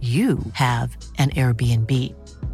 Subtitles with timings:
[0.00, 1.90] you have an Airbnb.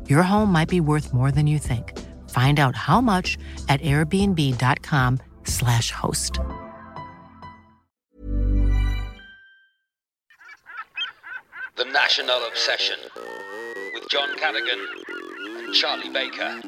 [0.09, 1.99] Your home might be worth more than you think.
[2.31, 3.37] Find out how much
[3.69, 6.39] at airbnb.com/slash host.
[11.77, 12.99] The National Obsession
[13.95, 14.79] with John Cadigan
[15.65, 16.61] and Charlie Baker.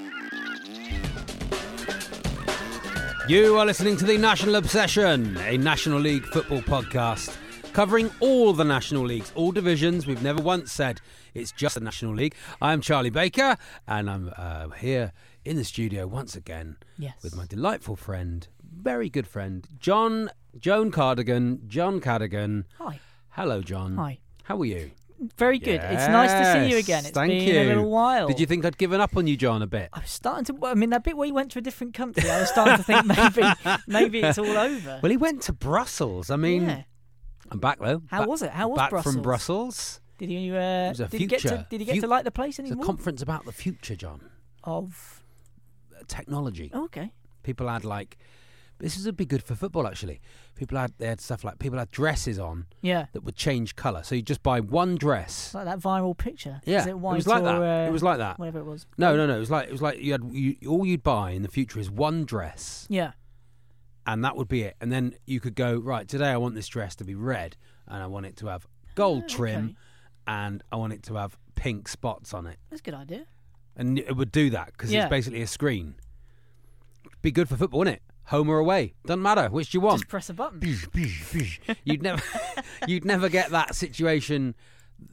[3.29, 7.35] You are listening to the National Obsession, a National League football podcast
[7.75, 10.07] covering all the National Leagues, all divisions.
[10.07, 11.01] We've never once said
[11.35, 12.35] it's just the National League.
[12.63, 15.13] I'm Charlie Baker, and I'm uh, here
[15.45, 17.15] in the studio once again Yes.
[17.23, 21.63] with my delightful friend, very good friend, John Joan Cardigan.
[21.67, 22.65] John Cardigan.
[22.79, 23.01] Hi.
[23.31, 23.97] Hello, John.
[23.97, 24.21] Hi.
[24.45, 24.93] How are you?
[25.37, 25.81] Very good.
[25.83, 27.05] It's nice to see you again.
[27.05, 27.61] It's thank been you.
[27.61, 28.29] a little while.
[28.29, 29.89] Did you think I'd given up on you, John, a bit?
[29.93, 30.67] I was starting to.
[30.67, 32.83] I mean, that bit where you went to a different country, I was starting to
[32.85, 33.05] think
[33.37, 33.53] maybe,
[33.89, 35.01] maybe it's all over.
[35.03, 36.31] Well, he went to Brussels.
[36.31, 36.83] I mean, yeah.
[37.51, 38.03] I'm back though.
[38.09, 38.51] How Back- was it?
[38.51, 39.15] How was back Brussels?
[39.15, 40.01] from Brussels?
[40.19, 40.55] Did you?
[40.57, 41.67] Uh, did you get to?
[41.71, 42.87] Did you get fu- to like the place It's a anymore?
[42.87, 44.21] conference about the future, John.
[44.65, 45.21] of.
[46.09, 46.71] Technology.
[46.75, 47.13] Oh, okay.
[47.43, 48.19] People had like,
[48.79, 50.21] this would be good for football actually.
[50.55, 53.07] People had they had stuff like people had dresses on Yeah.
[53.13, 54.03] that would change colour.
[54.03, 55.55] So you just buy one dress.
[55.55, 56.61] Like that viral picture.
[56.67, 57.85] Yeah, Is it it was like or, that.
[57.85, 58.39] Uh, It was like that.
[58.39, 58.87] Whatever it was.
[58.99, 59.37] No, no, no.
[59.37, 61.79] It was like it was like you had you, all you'd buy in the future
[61.81, 63.13] is one dress, Yeah.
[64.07, 64.77] And that would be it.
[64.81, 66.29] And then you could go right today.
[66.31, 67.57] I want this dress to be red,
[67.89, 69.75] and I want it to have gold Ah, trim, okay.
[70.27, 72.59] and I want it to have pink spots on it.
[72.71, 73.27] That's a good idea.
[73.77, 75.05] and it would do that because Yeah.
[75.05, 75.95] it's basically a screen.
[77.23, 78.03] Be good for football, wouldn't it?
[78.29, 80.01] Home or away, doesn't matter which do you want.
[80.01, 80.61] Just press a button.
[81.85, 82.23] you'd never,
[82.87, 84.55] you'd never get that situation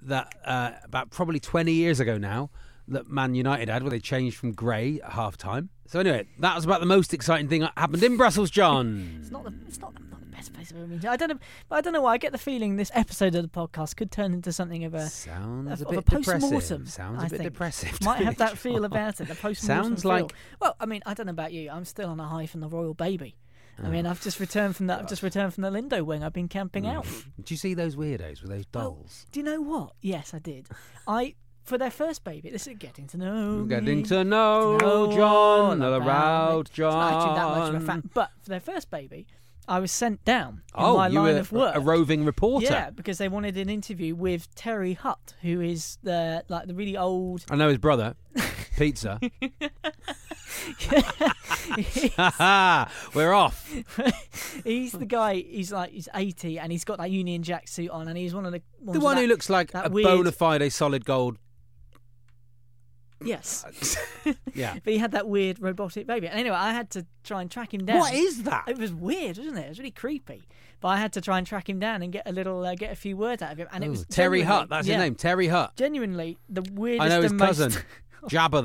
[0.04, 2.50] that uh, about probably twenty years ago now
[2.88, 5.70] that Man United had, where they changed from grey at half time.
[5.88, 9.18] So anyway, that was about the most exciting thing that happened in Brussels, John.
[9.20, 9.54] It's not the.
[9.68, 11.10] It's not, not the best place I've ever been to.
[11.10, 11.40] I don't know.
[11.68, 12.14] But I don't know why.
[12.14, 15.08] I get the feeling this episode of the podcast could turn into something of a
[15.08, 16.86] Sounds a of, of bit a post-mortem.
[16.86, 18.02] Sounds I a bit depressive.
[18.04, 19.28] Might have that feel about it.
[19.28, 20.12] The post-mortem Sounds feel.
[20.12, 21.70] like Well, I mean, I don't know about you.
[21.70, 23.36] I'm still on a high from the royal baby.
[23.84, 24.12] I mean, ah.
[24.12, 25.00] I've just returned from that.
[25.00, 26.24] I've just returned from the Lindo wing.
[26.24, 26.92] I've been camping hmm.
[26.92, 27.06] out.
[27.06, 29.26] Do you see those weirdos with those Well, dolls?
[29.32, 29.94] do you know what?
[30.02, 30.68] Yes, I did.
[31.08, 32.50] I for their first baby.
[32.50, 33.64] This is getting to know.
[33.66, 36.68] Getting me, to know know John, another about round.
[36.70, 37.88] It's not actually that much of a John.
[38.02, 38.14] fact.
[38.14, 39.28] But for their first baby,
[39.68, 41.76] I was sent down in Oh, my you line were of work.
[41.76, 42.66] a roving reporter.
[42.66, 46.98] Yeah, because they wanted an interview with Terry Hutt, who is the like the really
[46.98, 47.46] old.
[47.50, 48.16] I know his brother,
[48.78, 49.20] Pizza.
[53.14, 53.70] We're off.
[54.64, 55.36] he's the guy.
[55.36, 58.46] He's like he's eighty, and he's got that Union Jack suit on, and he's one
[58.46, 61.38] of the ones The one who that- looks like a weird- bona fide solid gold.
[63.24, 63.66] Yes,
[64.54, 64.76] Yeah.
[64.84, 66.28] but he had that weird robotic baby.
[66.28, 68.00] And anyway, I had to try and track him down.
[68.00, 68.66] What is that?
[68.68, 69.66] It was weird, wasn't it?
[69.66, 70.44] It was really creepy.
[70.80, 72.92] But I had to try and track him down and get a little, uh, get
[72.92, 73.68] a few words out of him.
[73.72, 74.70] And it Oh, was Terry Hutt.
[74.70, 75.16] That's yeah, his name.
[75.16, 75.76] Terry Hutt.
[75.76, 77.06] Genuinely, the weirdest.
[77.06, 77.86] I know his and cousin, Most,
[78.32, 78.64] Jabba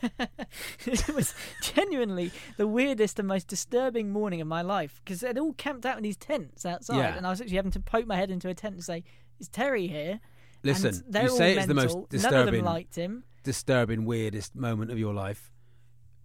[0.00, 0.38] the.
[0.90, 5.52] it was genuinely the weirdest and most disturbing morning of my life because they'd all
[5.54, 7.16] camped out in these tents outside, Yeah.
[7.16, 9.04] and I was actually having to poke my head into a tent and say,
[9.38, 10.20] "Is Terry here?"
[10.62, 12.08] Listen, you say all it's the most mental.
[12.30, 13.24] None of them liked him.
[13.42, 15.52] Disturbing, weirdest moment of your life.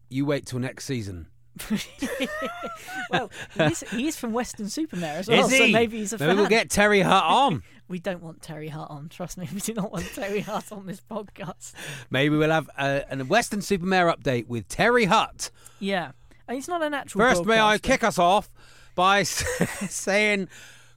[0.10, 1.28] You wait till next season
[3.10, 6.38] well, he is, he is from Weston-super-Mare as well, so maybe he's a Maybe fan.
[6.38, 7.64] we'll get Terry Hutt on.
[7.88, 9.10] We don't want Terry Hart on.
[9.10, 11.74] Trust me, we do not want Terry Hart on this podcast.
[12.10, 15.52] Maybe we'll have uh, a, a Weston-super-Mare update with Terry Hutt.
[15.80, 16.14] Yeah,
[16.48, 17.30] and he's not a natural.
[17.30, 18.50] First, may I kick us off
[18.96, 20.48] by saying,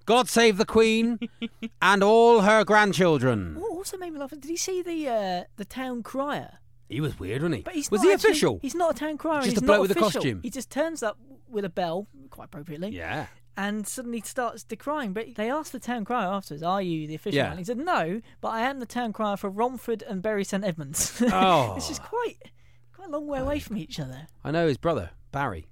[0.09, 1.19] "God save the Queen
[1.83, 4.31] and all her grandchildren." Oh, also made me laugh.
[4.31, 6.59] Did he see the uh, the town crier?
[6.89, 7.63] He was weird, wasn't he?
[7.63, 8.59] But he's was not he actually- official?
[8.63, 9.43] He's not a town crier.
[9.43, 10.11] Just he's a bloke not with a official.
[10.23, 10.41] costume.
[10.43, 11.19] He just turns up
[11.49, 13.27] with a bell, quite appropriately, Yeah.
[13.59, 15.13] and suddenly starts decrying.
[15.13, 17.49] But they asked the town crier afterwards, "Are you the official?" Yeah.
[17.51, 20.65] one?" he said, "No, but I am the town crier for Romford and Bury St
[20.65, 21.75] Edmunds." Oh.
[21.77, 22.37] it's just quite
[22.95, 24.27] quite a long way away from each other.
[24.43, 25.69] I know his brother Barry.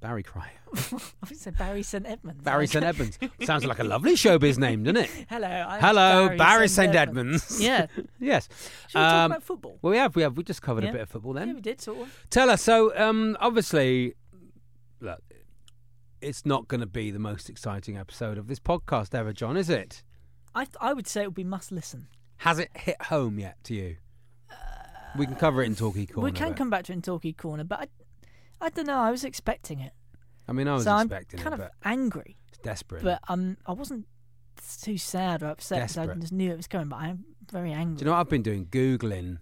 [0.00, 0.50] Barry Cryer.
[0.74, 2.42] I think said Barry St Edmunds.
[2.44, 3.18] Barry St Edmunds.
[3.44, 5.10] Sounds like a lovely showbiz name, doesn't it?
[5.28, 6.94] Hello, I'm Hello, Barry, Barry St.
[6.94, 7.60] Edmunds.
[7.62, 7.86] Yeah.
[8.20, 8.48] yes.
[8.88, 9.78] Should we talk Um, about football?
[9.82, 10.14] Well, we have.
[10.16, 10.36] We have.
[10.36, 10.90] We just covered Yeah.
[10.90, 11.54] a bit of football Yeah, then.
[11.54, 12.26] we did sort of.
[12.30, 12.62] Tell us.
[12.62, 14.14] So, um, obviously,
[15.00, 15.22] look,
[16.20, 19.70] it's not going to be the most exciting episode of this podcast ever, John, is
[19.70, 20.02] it?
[20.54, 22.08] I th- I would say it would be must listen.
[22.38, 23.96] Has it hit home yet to you?
[25.16, 26.24] we can cover it in Talkie Corner.
[26.24, 27.80] we can come back to it in Talkie Corner, but
[28.60, 28.98] I, I don't know.
[28.98, 29.92] I was expecting it,
[30.48, 32.36] I mean, I was so I'm kind it, of angry.
[32.48, 33.02] it's desperate.
[33.04, 34.06] But um, I wasn't
[34.82, 36.88] too sad or upset because I just knew it was coming.
[36.88, 37.96] But I'm very angry.
[37.96, 38.66] Do you know what I've been doing?
[38.66, 39.38] Googling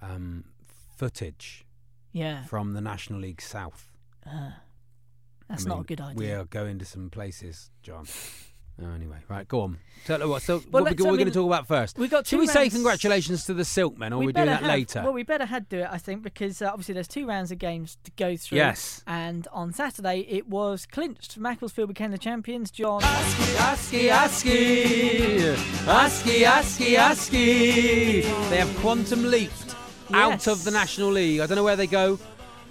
[0.00, 0.44] um,
[0.96, 1.66] footage
[2.12, 3.90] Yeah, from the National League South.
[4.26, 4.50] uh,
[5.48, 6.16] that's I not a good idea.
[6.16, 8.06] We are going to some places, John.
[8.82, 9.78] Oh, anyway, right, go on.
[10.06, 11.98] So, what, so Well, what we, let's- I we're going to talk about first?
[11.98, 14.60] we got Should we say congratulations to the Silkmen, or we are we, doing that
[14.62, 15.02] have- later?
[15.02, 17.58] Well, we better had do it, I think, because uh, obviously there's two rounds of
[17.58, 18.56] games to go through.
[18.56, 19.02] Yes.
[19.06, 21.36] And on Saturday it was clinched.
[21.36, 22.70] Macclesfield became the champions.
[22.70, 23.02] John.
[23.02, 25.54] Askey, Askey,
[25.84, 28.22] Askey, Askey, Askey.
[28.48, 29.74] They have quantum leaped
[30.14, 31.40] out of the National League.
[31.40, 32.18] I don't know where they go,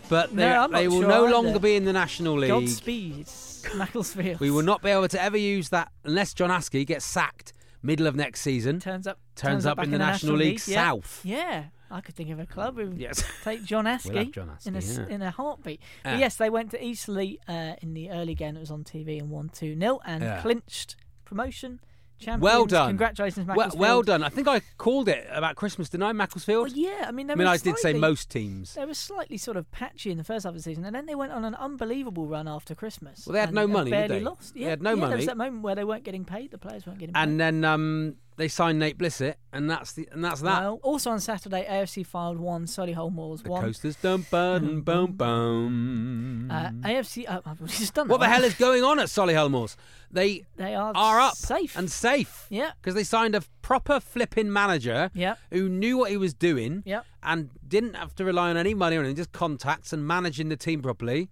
[0.09, 1.33] but they, No, they will sure no either.
[1.33, 2.49] longer be in the National League.
[2.49, 3.27] Godspeed,
[3.75, 4.39] Macclesfield.
[4.39, 8.07] We will not be able to ever use that unless John Askey gets sacked middle
[8.07, 8.79] of next season.
[8.79, 10.75] turns up Turns up back in the National League Yeah.
[10.75, 11.21] South.
[11.23, 13.23] Yeah, I could think of a club who would Yes.
[13.43, 15.15] take John Askey, We'll John in a Askey, yeah.
[15.15, 15.81] in a heartbeat.
[16.05, 19.29] Yes, they went to Eastleigh uh, in the early game that was on TV and
[19.29, 21.79] won two 0 and clinched promotion.
[22.19, 22.41] Champions.
[22.43, 22.89] Well done.
[22.89, 23.79] Congratulations, Well, Macclesfield.
[23.81, 24.23] well done.
[24.23, 26.69] I think I called it about Christmas, didn't I, Macclesfield?
[26.69, 28.73] Well, yeah, I mean, they I mean, I did say most teams.
[28.75, 31.05] They were slightly sort of patchy in the first half of the season, and then
[31.05, 33.25] they went on an unbelievable run after Christmas.
[33.25, 34.19] Well, they had no money, did they?
[34.19, 34.53] lost.
[34.53, 36.51] They Yeah, had no yeah, There was that moment where they weren't getting paid.
[36.51, 37.21] The players weren't getting paid.
[37.21, 40.61] And then um, they signed Nate Blissett, and that's the and that's that.
[40.61, 43.61] Well, also on Saturday, AFC Fylde one, Solihull Moors the one.
[43.61, 46.49] coasters dum bum bum bum.
[46.51, 49.75] Uh, AFC, uh, just done what the hell is going on at Solihull Moors?
[50.11, 52.47] They They are, are up safe and safe.
[52.49, 52.71] Yeah.
[52.81, 55.11] because they signed a proper flipping manager.
[55.13, 55.35] Yeah.
[55.51, 56.81] who knew what he was doing.
[56.85, 57.01] Yeah.
[57.21, 60.55] and didn't have to rely on any money or anything, just contacts and managing the
[60.57, 61.29] team properly.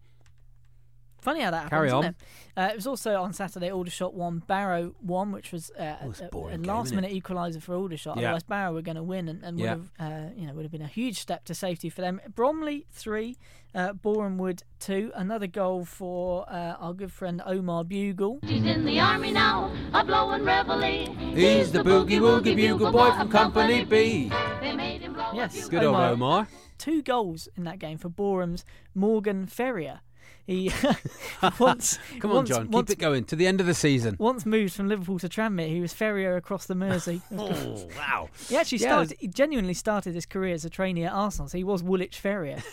[1.22, 1.70] Funny how that happens.
[1.72, 2.06] Carry isn't on.
[2.06, 2.16] It?
[2.56, 3.70] Uh, it was also on Saturday.
[3.72, 7.62] Aldershot won, Barrow won, which was uh, Oh, a a, boring a game, last-minute equaliser
[7.62, 8.18] for Aldershot.
[8.18, 8.28] Yeah.
[8.28, 10.72] Otherwise, Barrow were going to win and, and would have uh, you know would have
[10.72, 12.22] been a huge step to safety for them.
[12.34, 13.38] Bromley three,
[13.76, 15.12] uh, Boreham Wood two.
[15.16, 18.40] Another goal for uh, our good friend Omar Bugle.
[18.44, 21.14] He's in the army now, a blowing reveille.
[21.16, 24.32] He's the boogie woogie bugle boy from Company B.
[24.62, 25.70] They made him blow Yes, bugle.
[25.70, 26.12] Good old Omar.
[26.12, 26.48] Omar.
[26.78, 28.64] Two goals in that game for Boreham's
[28.94, 30.02] Morgan Ferrier.
[30.48, 30.72] He
[31.60, 34.16] once Come on, once, John, once, keep it going to the end of the season.
[34.18, 37.22] Once moved from Liverpool to Tranmere, he was Ferrier across the Mersey.
[37.38, 38.30] Oh wow!
[38.48, 39.18] He actually Yeah, started.
[39.20, 41.50] He genuinely started his career as a trainee at Arsenal.
[41.50, 42.64] So he was Woolwich Ferrier.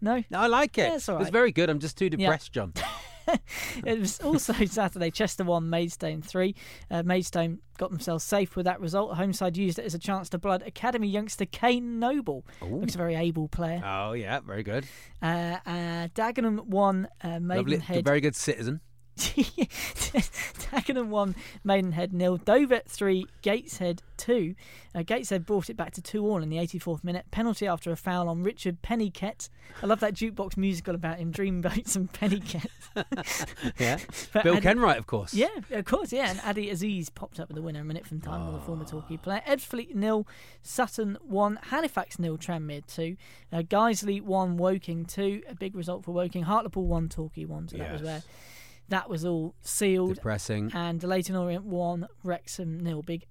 [0.00, 0.82] no, No, I like it.
[0.82, 1.70] Yeah, it's all It's very good.
[1.70, 2.72] I'm just too depressed, John.
[3.84, 5.10] it was also Saturday.
[5.10, 6.54] Chester won, Maidstone three.
[6.90, 9.16] Uh, Maidstone got themselves safe with that result.
[9.16, 12.44] Homeside used it as a chance to blood academy youngster Kane Noble.
[12.62, 13.82] Looks a very able player.
[13.84, 14.86] Oh yeah, very good.
[15.22, 18.80] Uh, uh, Dagenham won, uh, Lovely, very good citizen.
[19.16, 24.54] Dagenham one, Maidenhead nil, Dover three, Gateshead two.
[24.94, 27.26] Uh, Gateshead brought it back to two all in the 84th minute.
[27.30, 29.48] Penalty after a foul on Richard Peniket.
[29.82, 32.66] I love that jukebox musical about him, Dreamboats and Pennyket.
[33.78, 33.98] Yeah,
[34.32, 35.34] But Bill Ad- Kenwright, of course.
[35.34, 36.30] Yeah, of course, yeah.
[36.30, 38.84] And Adi Aziz popped up with the winner a minute from time, with the former
[38.86, 39.42] Torquay player.
[39.46, 40.26] Ebbsfleet nil,
[40.62, 43.16] Sutton one, Halifax nil, Tranmere two,
[43.52, 45.42] uh, Guiseley one, Woking two.
[45.48, 46.44] A big result for Woking.
[46.44, 47.68] Hartlepool one, Torquay one.
[47.68, 48.22] So that was where
[48.88, 50.14] that was all sealed.
[50.16, 50.70] Depressing.
[50.74, 53.02] And Leyton Orient one, Wrexham nil.
[53.02, 53.26] Big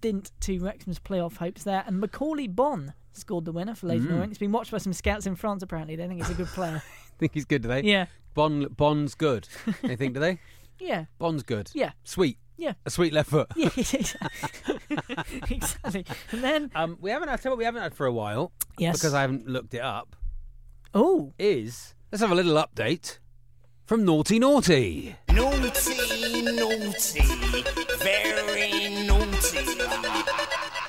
[0.00, 1.82] dint to Wrexham's playoff hopes there.
[1.86, 4.12] And Macauley Bonne scored the winner for Leyton Mm.
[4.14, 4.32] Orient.
[4.32, 5.62] It's been watched by some scouts in France.
[5.62, 6.82] Apparently, they think he's a good player.
[7.18, 7.82] think he's good, do they?
[7.82, 9.48] yeah, Bond, Bond's good.
[9.82, 10.38] they think, do they?
[10.78, 11.70] yeah, Bond's good.
[11.74, 12.38] yeah, Sweet.
[12.56, 12.74] yeah.
[12.86, 13.48] A sweet left foot.
[13.56, 13.68] Yeah,
[15.50, 16.04] exactly.
[16.32, 17.42] And then, Um, we haven't had.
[17.44, 18.96] What we haven't had for a while yes.
[18.96, 20.16] because I haven't looked it up.
[20.94, 23.18] oh, Is Let's have a little update
[23.90, 25.16] from Nortei Nortey.
[25.34, 27.20] Naughty, naughty,
[27.98, 29.58] very naughty.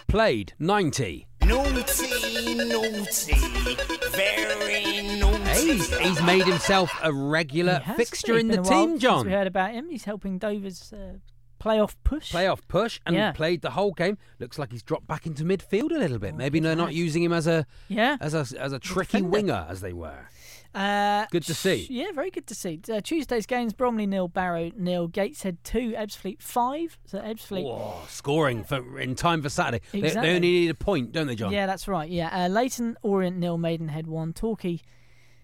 [0.08, 1.27] Played 90.
[1.43, 3.34] Naughty, naughty,
[4.12, 5.43] very naughty.
[5.46, 8.55] Hey, he's, he's made himself a regular has, fixture hasn't in he?
[8.58, 9.25] the Been a while team, John.
[9.25, 9.89] We heard about him.
[9.89, 11.13] He's helping Dover's uh,
[11.60, 12.31] playoff push.
[12.31, 13.31] Playoff push and Yeah.
[13.31, 14.20] played the whole game.
[14.38, 16.36] Looks like he's dropped back into midfield a little bit.
[16.36, 18.17] Maybe they're not using him as a Yeah.
[18.22, 19.29] as a as a tricky defender.
[19.29, 20.27] winger as they were.
[20.73, 21.85] Uh, Good to see.
[21.89, 22.79] Yeah, very good to see.
[22.91, 26.97] Uh, Tuesday's games: Bromley nil, Barrow nil, Gateshead two, Ebbsfleet five.
[27.05, 27.63] So Ebbsfleet.
[27.65, 29.83] Whoa, scoring for in time for Saturday.
[29.91, 30.21] They, Exactly.
[30.29, 31.51] they only need a point, don't they, John?
[31.51, 32.09] Yeah, that's right.
[32.09, 34.79] Yeah, uh, Leyton Orient nil, Maidenhead one, Torquay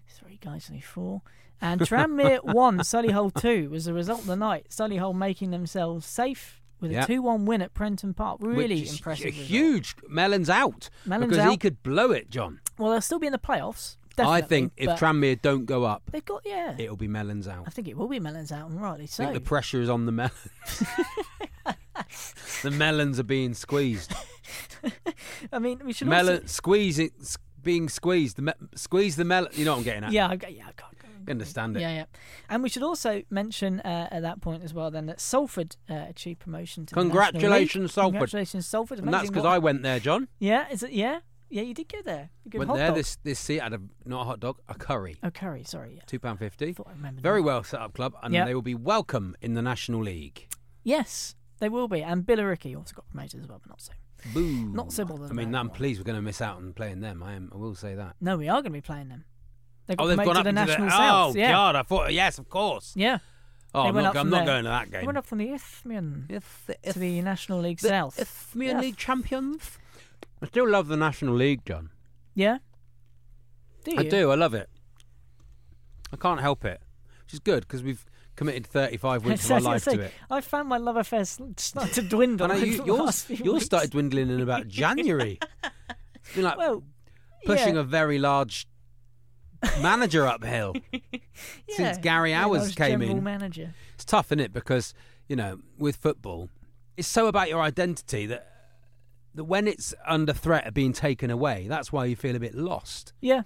[0.08, 1.20] three, Guiseley four,
[1.60, 4.68] and Tranmere one, Solihull two was the result of the night.
[4.70, 7.02] Solihull making themselves safe with Yeah.
[7.04, 8.40] a two-one win at Prenton Park.
[8.40, 9.34] Which Really is impressive.
[9.34, 9.94] Huge.
[10.08, 12.60] Mellon's out Mellon's because he could blow it, John.
[12.78, 13.96] Well, they'll still be in the playoffs.
[14.26, 16.74] I think if but Tranmere don't go up, they've got yeah.
[16.78, 17.64] it'll be Melons out.
[17.66, 19.22] I think it will be Melons out, and rightly I so.
[19.24, 20.32] think the pressure is on the melons.
[22.62, 24.12] the melons are being squeezed.
[25.52, 26.46] I mean, we should Melon also.
[26.46, 28.36] squeeze it, s- being squeezed.
[28.36, 29.50] The me- squeeze the melon.
[29.54, 30.12] You know what I'm getting at.
[30.12, 30.72] Yeah, I, got- yeah, I
[31.26, 31.80] You understand it.
[31.80, 32.04] Yeah, yeah.
[32.48, 36.06] And we should also mention uh, at that point as well then that Salford uh,
[36.08, 38.12] achieved promotion to Congratulations, Salford.
[38.12, 38.98] Congratulations, Salford.
[39.00, 40.28] And that's because I went there, John.
[40.38, 40.92] Yeah, is it?
[40.92, 41.62] Yeah, yeah.
[41.62, 42.30] You did go there.
[42.46, 42.96] A Good went hot there dog.
[42.96, 45.64] this this seat had a not a hot dog, a curry, Oh, curry.
[45.64, 45.94] Sorry.
[45.96, 46.02] Yeah.
[46.06, 46.72] two pound fifty.
[46.72, 47.22] Thought I remembered.
[47.22, 47.46] Very that.
[47.46, 48.44] well set up club, and Yeah.
[48.44, 50.48] they will be welcome in the National League.
[50.84, 52.02] Yes, they will be.
[52.02, 53.92] And Billericay also got promoted as well, but not so.
[54.34, 54.68] Boo!
[54.72, 56.72] Not so bothered I mean, about I'm that pleased we're going to miss out on
[56.72, 57.22] playing them.
[57.22, 57.50] I am.
[57.54, 58.16] I will say that.
[58.20, 59.24] No, we are going to be playing them.
[59.86, 61.36] They got Oh, they've promoted gone up to the into National the, South.
[61.36, 61.52] Oh yeah.
[61.52, 61.76] God!
[61.76, 62.92] I thought yes, of course.
[62.96, 63.18] Yeah.
[63.74, 64.46] Oh, They I'm went not, up I'm from not there.
[64.46, 64.90] going to that game.
[64.92, 65.06] They game.
[65.06, 68.18] went up from the Isthmian If, to the National League South.
[68.18, 68.80] Isthmian.
[68.80, 69.78] League champions.
[70.42, 71.90] I still love the National League, John.
[72.34, 72.58] Yeah.
[73.84, 73.98] Do you?
[73.98, 74.30] I do.
[74.30, 74.68] I love it.
[76.12, 76.80] I can't help it,
[77.24, 78.04] which is good because we've
[78.36, 80.12] committed 35 weeks of our life to it.
[80.30, 82.46] I found my love affair s- starting to dwindle.
[82.50, 85.38] I know you, yours, yours started dwindling in about January.
[86.14, 86.82] It's been like Well,
[87.44, 87.80] pushing yeah.
[87.80, 88.66] a very large
[89.80, 90.74] manager uphill.
[91.68, 93.22] since Gary Owers came in.
[93.24, 93.74] manager.
[93.94, 94.52] It's tough, isn't it?
[94.52, 94.94] Because
[95.28, 96.48] you know, with football,
[96.96, 98.46] it's so about your identity that
[99.38, 102.54] that when it's under threat of being taken away, that's why you feel a bit
[102.54, 103.12] lost.
[103.20, 103.42] Yeah,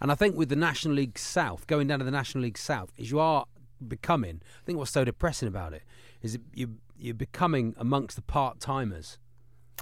[0.00, 2.92] And I think with the National League South, going down to the National League South,
[2.96, 3.44] is you are
[3.86, 4.40] becoming.
[4.42, 5.82] I think what's so depressing about it
[6.22, 9.18] is you you're becoming amongst the part timers,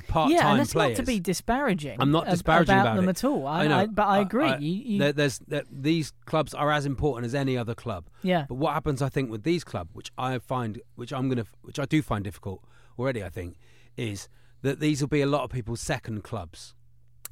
[0.08, 0.96] part time yeah, and that's players.
[0.98, 1.96] not to be disparaging.
[2.00, 3.10] I'm not disparaging about, about, them it.
[3.10, 3.46] at all.
[3.46, 4.56] I, know, I- but I agree.
[4.58, 8.06] you, you, there- there's there, these clubs are as important as any other club.
[8.22, 11.44] yeah, But what happens, I think, with these club, which I find, which I'm gonna,
[11.60, 12.64] which I do find difficult
[12.98, 13.56] already, I think,
[13.98, 14.28] is
[14.62, 16.74] that these will be a lot of people's second clubs.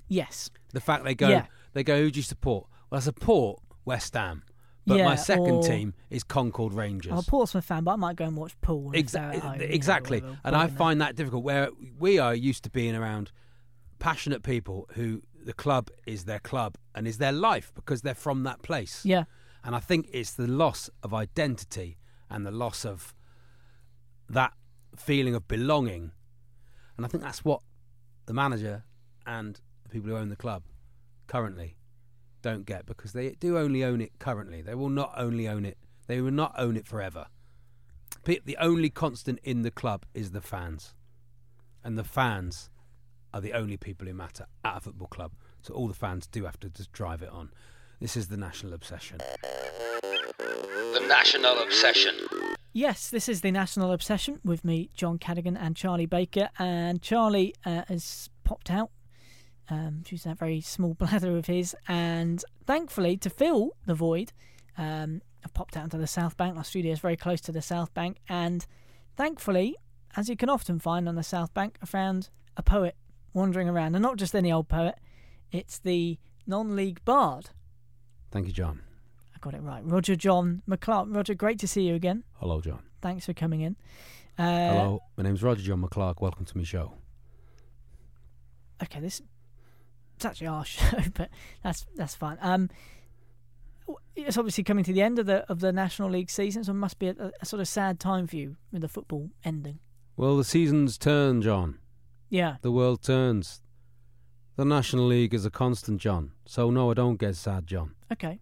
[0.08, 1.46] yes, The fact they go, Yeah.
[1.74, 2.66] they go, who do you support?
[2.90, 4.42] Well, I support West Ham,
[4.86, 7.12] but Yeah, my second team is Concord Rangers.
[7.12, 8.92] I'm a Portsmouth fan, but I might go and watch Poole.
[8.94, 10.22] if they're Exactly, you know, exactly.
[10.44, 11.44] and I find that difficult.
[11.44, 11.68] Where
[11.98, 13.30] we are used to being around
[13.98, 18.42] passionate people who the club is their club and is their life because they're from
[18.44, 19.04] that place.
[19.04, 19.24] yeah,
[19.64, 21.98] And I think it's the loss of identity
[22.30, 23.14] and the loss of
[24.28, 24.52] that
[24.96, 26.12] feeling of belonging.
[26.98, 27.62] And I think that's what
[28.26, 28.84] the manager
[29.24, 30.64] and the people who own the club
[31.28, 31.76] currently
[32.42, 34.62] don't get because they do only own it currently.
[34.62, 35.78] They will not only own it,
[36.08, 37.26] they will not own it forever.
[38.24, 40.92] The only constant in the club is the fans.
[41.82, 42.68] And the fans
[43.32, 45.32] are the only people who matter at a football club.
[45.62, 47.50] So all the fans do have to just drive it on.
[48.00, 49.18] This is the national obsession.
[50.38, 52.14] The National Obsession.
[52.72, 56.48] Yes, this is the National Obsession with me, John Cadigan, and Charlie Baker.
[56.60, 58.92] And Charlie uh, has popped out,
[59.68, 61.74] um, using that very small blather of his.
[61.88, 64.32] And thankfully, to fill the void,
[64.76, 66.56] um, I've popped out into the South Bank.
[66.56, 68.18] Our studio is very close to the South Bank.
[68.28, 68.64] And
[69.16, 69.74] thankfully,
[70.16, 72.94] as you can often find on the South Bank, I found a poet
[73.34, 73.96] wandering around.
[73.96, 74.94] And not just any old poet,
[75.50, 77.50] it's the non league bard.
[78.30, 78.80] Thank you, John.
[79.34, 79.82] I got it right.
[79.84, 81.14] Roger John McClarke.
[81.14, 82.24] Roger, great to see you again.
[82.34, 82.80] Hello, John.
[83.00, 83.76] Thanks for coming in.
[84.38, 84.42] Uh,
[84.72, 86.20] Hello, my name's Roger John McClarke.
[86.20, 86.92] Welcome to my show.
[88.82, 89.22] Okay, this
[90.16, 91.30] it's actually our show, but
[91.62, 92.38] that's that's fine.
[92.40, 92.70] Um,
[94.14, 96.76] it's obviously coming to the end of the of the National League season, so it
[96.76, 99.78] must be a, a sort of sad time for you with the football ending.
[100.16, 101.78] Well, the seasons turn, John.
[102.28, 103.62] Yeah, The world turns.
[104.58, 106.32] The National League is a constant, John.
[106.44, 107.94] So no, I don't get sad, John.
[108.12, 108.40] okay.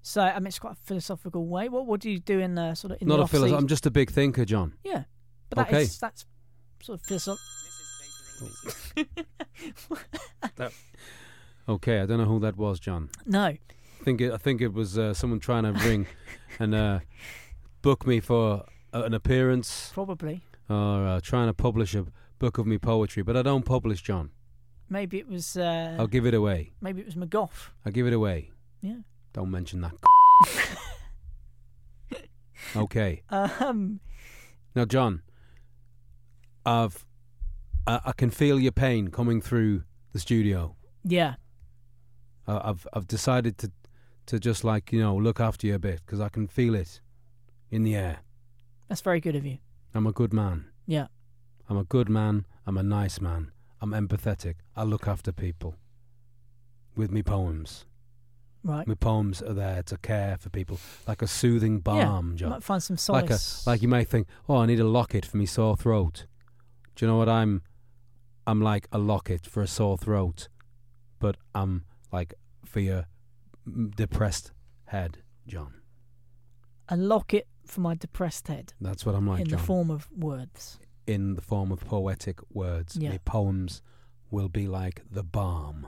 [0.00, 1.68] So I mean, it's quite a philosophical way.
[1.68, 3.58] What what do you do in the sort of in Not the a philosopher.
[3.58, 4.72] I'm just a big thinker, John.
[4.82, 5.04] Yeah,
[5.50, 5.82] but that Okay.
[5.82, 6.24] is- that's
[6.80, 7.38] sort of philosoph-
[11.68, 13.10] Okay, I don't know who that was, John.
[13.26, 13.54] No,
[14.02, 16.06] think it, I think it was uh, someone trying to ring
[16.58, 17.00] and uh,
[17.82, 18.64] book me for
[18.94, 20.40] uh, an appearance Probably.
[20.68, 22.06] or uh, trying to publish a
[22.40, 24.30] book of me poetry, but I don't publish, John.
[24.92, 25.56] Maybe it was.
[25.56, 26.72] Uh, I'll give it away.
[26.82, 27.70] maybe it was McGough.
[27.86, 28.50] I'll give it away.
[28.82, 28.96] Yeah.
[29.32, 29.94] Don't mention that.
[32.76, 33.22] okay.
[33.30, 34.00] Um.
[34.76, 35.22] Now, John,
[36.66, 37.06] I've
[37.86, 40.76] I, I can feel your pain coming through the studio.
[41.04, 41.36] Yeah.
[42.46, 43.72] I, I've I've decided to
[44.26, 47.00] to just like you know look after you a bit because I can feel it
[47.70, 48.18] in the air.
[48.88, 49.56] That's very good of you.
[49.94, 50.66] I'm a good man.
[50.86, 51.06] Yeah.
[51.70, 52.44] I'm a good man.
[52.66, 53.52] I'm a nice man.
[53.82, 54.54] I'm empathetic.
[54.76, 55.74] I look after people
[56.94, 57.84] with me poems.
[58.64, 58.86] Right.
[58.86, 62.36] My poems are there to care for people, like a soothing balm, yeah.
[62.36, 62.50] John.
[62.50, 63.66] Might find some like a solace.
[63.66, 66.26] like you may think, oh, I need a locket for me sore throat.
[66.94, 67.62] Do you know what I'm?
[68.46, 70.46] I'm like a locket for a sore throat,
[71.18, 72.34] but I'm like
[72.64, 73.06] for your
[73.96, 74.52] depressed
[74.86, 75.74] head, John.
[76.88, 79.58] a locket for my depressed head That's what I'm like, in John.
[79.58, 80.78] the form of words.
[81.06, 82.96] In the form of poetic words.
[82.96, 83.10] Yeah.
[83.10, 83.82] My poems
[84.30, 85.86] will be like the balm,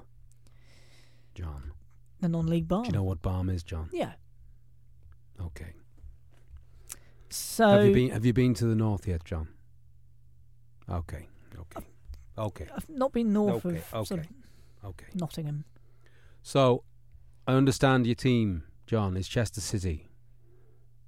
[1.34, 1.72] John.
[2.20, 2.84] The non-league balm.
[2.84, 3.88] Do you know what balm is, John?
[3.92, 4.12] Yeah.
[5.40, 5.74] Okay.
[7.30, 9.48] So have you been Have you been to the north yet, John?
[10.88, 11.28] Okay.
[11.58, 11.86] Okay.
[12.36, 12.68] Okay.
[12.74, 14.26] I've not been north Okay, of sort of
[14.84, 15.06] Okay.
[15.14, 15.64] Nottingham.
[16.42, 16.84] So,
[17.46, 20.10] I understand your team, John, is Chester City.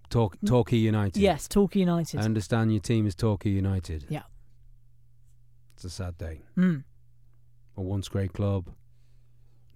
[0.09, 0.49] Talk, Mm.
[0.49, 1.21] Torquay United.
[1.21, 2.21] Yes, Torquay United.
[2.21, 4.07] I understand your team is Torquay United.
[4.09, 4.23] Yeah.
[5.75, 6.43] It's a sad day.
[6.57, 6.85] Mm.
[7.77, 8.71] A once great club,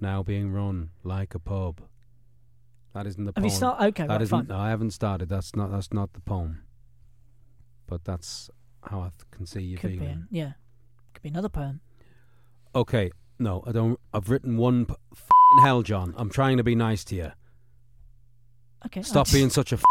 [0.01, 1.81] now being run like a pub.
[2.95, 3.45] That isn't the Have poem.
[3.45, 3.85] you started?
[3.89, 4.39] Okay, That right, isn't.
[4.39, 4.47] fine.
[4.49, 5.29] No, I haven't started.
[5.29, 5.71] That's not.
[5.71, 6.63] That's not the poem.
[7.87, 8.51] But that's
[8.85, 9.99] how I can see you Could be.
[9.99, 10.27] feeling.
[10.31, 10.53] Yeah.
[11.13, 11.81] Could be another poem.
[12.75, 13.11] Okay.
[13.39, 13.99] No, I don't.
[14.15, 14.87] I've written one.
[14.87, 14.95] P-
[15.63, 16.15] hell, John.
[16.17, 17.33] I'm trying to be nice to you.
[18.87, 19.03] Okay.
[19.03, 19.85] Stop that's being such a prick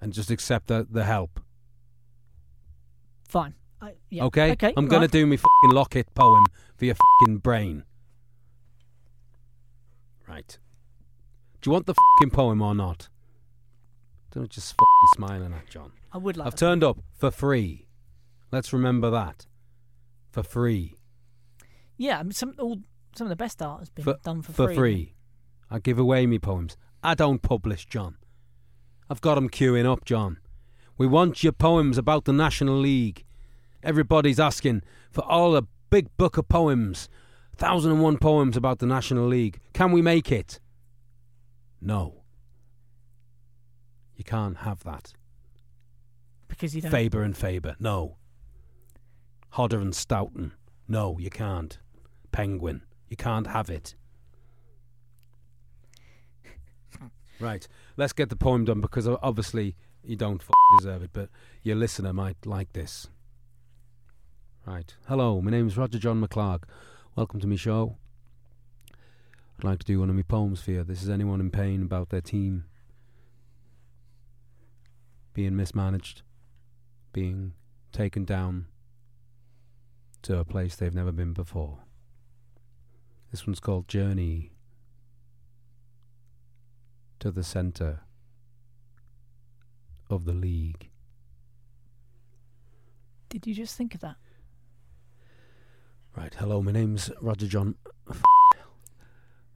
[0.00, 1.40] and just accept the, the help.
[3.28, 3.54] fine.
[3.80, 4.24] I, yeah.
[4.24, 4.52] Okay?
[4.52, 4.72] Okay.
[4.76, 5.02] I'm right.
[5.02, 6.46] to do my fucking locket poem
[6.76, 7.84] for your fucking brain.
[10.26, 10.58] Right.
[11.60, 13.08] Do you want the fucking poem or not?
[14.32, 15.92] Don't just fucking smiling at John.
[16.12, 16.46] I would like.
[16.46, 17.86] I've turned up for free.
[18.50, 19.46] Let's remember that.
[20.30, 20.96] For free.
[21.96, 22.18] Yeah.
[22.18, 22.78] I mean, some all
[23.14, 24.66] some of the best art has been For, done for, free.
[24.66, 25.14] for free.
[25.70, 26.76] I give away me poems.
[27.02, 28.16] I don't publish, John.
[29.08, 30.38] I've got 'em queuing up, John.
[30.98, 33.24] We want your poems about the National League.
[33.82, 37.08] Everybody's asking for all a big book of poems.
[37.58, 39.60] 1001 poems about the National League.
[39.72, 40.58] Can we make it?
[41.80, 42.22] No.
[44.16, 45.12] You can't have that.
[46.48, 46.90] because you don't.
[46.90, 47.76] Faber and Faber.
[47.78, 48.16] No.
[49.50, 50.52] Hodder and Stoughton.
[50.88, 51.78] No, you can't.
[52.32, 52.82] Penguin.
[53.08, 53.94] You can't have it.
[57.38, 57.66] Right.
[57.96, 61.28] Let's get the poem done because obviously you don't f- deserve it, but
[61.62, 63.08] your listener might like this.
[64.64, 64.94] Right.
[65.06, 66.64] Hello, my name's Roger John McClarke.
[67.14, 67.96] Welcome to my show.
[69.58, 70.84] I'd like to do one of my poems for you.
[70.84, 72.64] This is anyone in pain about their team
[75.34, 76.22] being mismanaged,
[77.12, 77.52] being
[77.92, 78.66] taken down
[80.22, 81.80] to a place they've never been before.
[83.30, 84.52] This one's called Journey
[87.18, 88.00] to the Centre
[90.10, 90.90] of the League.
[93.28, 94.16] Did you just think of that?
[96.16, 97.74] Right, hello, my name's Roger John.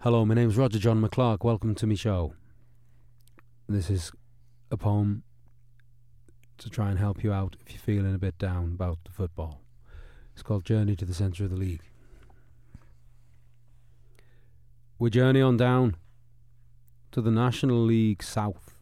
[0.01, 1.45] hello, my name's Roger John McClarke.
[1.45, 2.35] Welcome to my show.
[3.69, 4.13] This is
[4.71, 5.23] a poem
[6.59, 9.63] to try and help you out if you're feeling a bit down about the football.
[10.35, 11.83] It's called Journey to the Centre of the League.
[14.99, 15.97] We journey on down
[17.13, 18.77] to the National League South.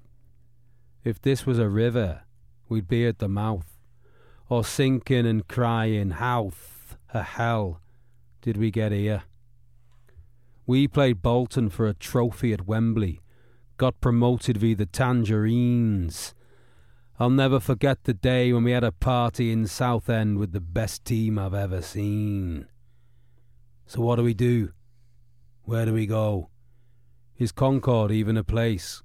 [1.04, 2.22] If this was a river,
[2.68, 3.78] we'd be at the mouth,
[4.48, 6.52] or sinking and crying, how
[7.12, 7.80] the hell
[8.42, 9.22] did we get here?
[10.66, 13.22] We played Bolton for a trophy at Wembley,
[13.78, 16.34] got promoted via the Tangerines.
[17.18, 21.04] I'll never forget the day when we had a party in Southend with the best
[21.04, 22.68] team I've ever seen.
[23.86, 24.72] So what do we do?
[25.62, 26.50] Where do we go?
[27.38, 29.00] Is Concord even a place?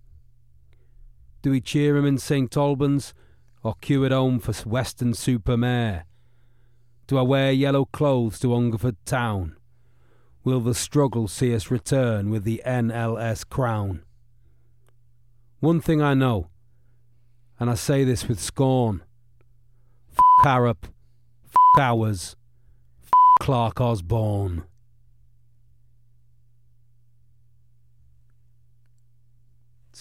[1.44, 3.14] Do we cheer him in St Albans
[3.62, 6.08] or queue at home for Weston-super-Mare?
[7.06, 9.56] Do I wear yellow clothes to Hungerford Town?
[10.44, 14.02] Will the struggle see us return with the NLS crown?
[15.60, 16.48] One thing I know,
[17.60, 19.04] and I say this with scorn
[20.12, 20.88] F Harrop,
[21.46, 22.36] F Owers,
[23.04, 24.64] F Clarke Osborne.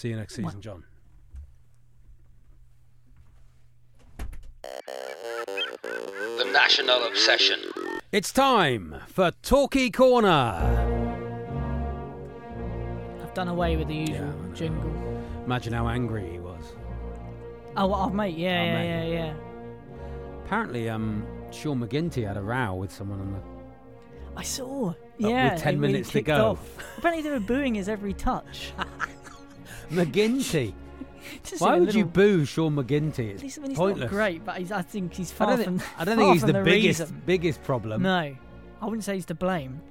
[0.03, 0.83] See you next season, John.
[5.21, 7.59] The National Obsession.
[8.11, 10.27] It's time for Talkie Corner.
[13.23, 14.91] I've done away with the usual jingle.
[15.45, 16.73] Imagine how angry he was.
[17.77, 18.87] Oh, oh mate, yeah, Oh, yeah, mate.
[19.13, 19.33] yeah, yeah.
[20.43, 23.39] Apparently, um, Sean McGinty had a row with someone on the.
[24.37, 24.87] I saw.
[24.87, 26.51] with Yeah, 10 it really minutes to go.
[26.51, 26.97] Off.
[26.97, 28.73] Apparently, they were booing his every touch.
[29.93, 30.73] McGinty.
[31.59, 33.29] Why would you boo Sean McGinty?
[33.31, 34.01] It's He's, I mean, he's pointless.
[34.01, 35.79] not great, but I think he's I far don't, from.
[35.79, 37.21] think, I don't think he's the, the biggest reason.
[37.25, 38.01] biggest problem.
[38.03, 38.35] No,
[38.81, 39.81] I wouldn't say he's to blame.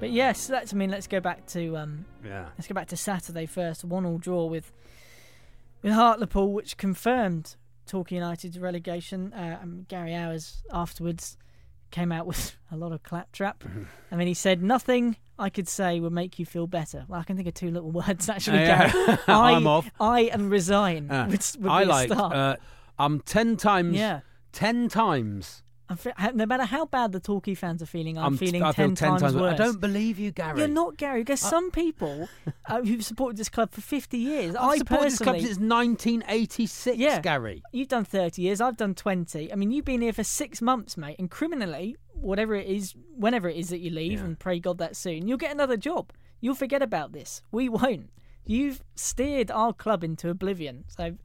[0.00, 0.72] But yes, that's.
[0.72, 2.46] I mean, let's go back to um, Yeah.
[2.58, 3.84] let's go back to Saturday first.
[3.84, 4.72] One all draw with
[5.82, 7.56] with Hartlepool, which confirmed
[7.86, 9.32] Torquay United's relegation.
[9.32, 11.36] Uh, and Gary Owers afterwards
[11.90, 13.62] came out with a lot of claptrap.
[14.10, 17.04] I mean, he said nothing I could say would make you feel better.
[17.08, 18.58] Well, I can think of two little words actually.
[18.58, 19.16] Uh, yeah.
[19.26, 19.90] I, I'm off.
[19.98, 21.10] I and resign.
[21.10, 22.10] Uh, would, would I like.
[22.10, 22.56] Uh,
[22.98, 23.96] I'm ten times.
[23.96, 24.20] yeah.
[24.52, 25.62] Ten times.
[25.90, 28.70] I'm fe- no matter how bad the Torquay fans are feeling, I'm, I'm feeling I
[28.72, 29.34] feel ten, times, worse.
[29.34, 29.54] worse.
[29.54, 30.60] I don't believe you, Gary.
[30.60, 31.20] You're not Gary.
[31.22, 32.28] Because I- some people
[32.66, 34.54] uh, who've supported this club for 50 years.
[34.56, 37.20] I've I supported this club since 1986, Yeah.
[37.20, 37.62] Gary.
[37.72, 38.60] You've done 30 years.
[38.60, 39.52] I've done 20.
[39.52, 41.16] I mean, you've been here for six months, mate.
[41.18, 44.24] And criminally, whatever it is, whenever it is that you leave, Yeah.
[44.26, 46.12] and pray God that soon, you'll get another job.
[46.40, 47.42] You'll forget about this.
[47.50, 48.10] We won't.
[48.46, 50.84] You've steered our club into oblivion.
[50.88, 51.16] So,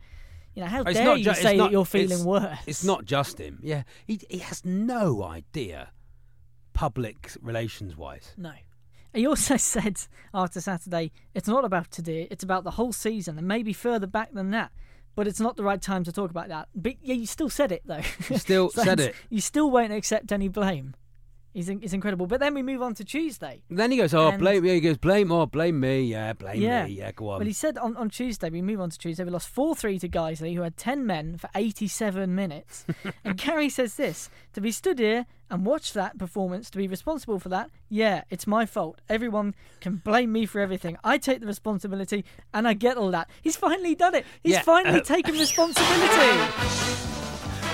[0.55, 2.57] you know, how It's dare not you ju- say not- that you're feeling it's- worse?
[2.65, 3.59] It's not just him.
[3.61, 5.89] Yeah, he he has no idea,
[6.73, 8.33] public relations wise.
[8.37, 8.51] No.
[9.13, 9.97] He also said
[10.33, 14.33] after Saturday, it's not about today, it's about the whole season and maybe further back
[14.33, 14.71] than that.
[15.15, 16.67] But it's not the right time to talk about that.
[16.75, 18.01] But yeah, you still said it though.
[18.29, 19.15] You still So said it.
[19.29, 20.95] You still won't accept any blame.
[21.55, 22.27] It's, in- incredible.
[22.27, 23.63] But then we move on to Tuesday.
[23.69, 26.01] Then he goes, "Oh, And- blame." Yeah, he goes, "Blame, oh, blame me.
[26.03, 26.85] Yeah, blame Yeah.
[26.85, 26.91] me.
[26.91, 29.31] Yeah, go on." Well, he said on, on Tuesday, we move on to Tuesday, we
[29.31, 32.85] lost 4 3 to Guiseley, who had 10 men for 87 minutes.
[33.23, 37.39] and Gary says this to be stood here and watch that performance, to be responsible
[37.39, 38.99] for that, yeah, it's my fault.
[39.07, 40.97] Everyone can blame me for everything.
[41.03, 43.29] I take the responsibility and I get all that.
[43.43, 44.25] He's finally done it.
[44.43, 46.41] He's Yeah, finally uh, taken responsibility.